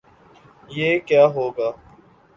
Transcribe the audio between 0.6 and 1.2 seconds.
یہ